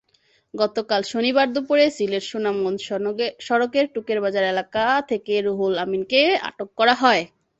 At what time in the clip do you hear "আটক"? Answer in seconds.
6.47-6.69